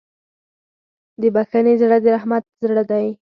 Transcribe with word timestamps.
د 1.21 1.23
بښنې 1.35 1.73
زړه 1.81 1.97
د 2.03 2.05
رحمت 2.15 2.43
زړه 2.63 2.83
دی. 2.91 3.07